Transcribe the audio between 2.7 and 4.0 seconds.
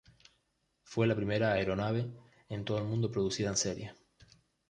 el mundo producida en serie.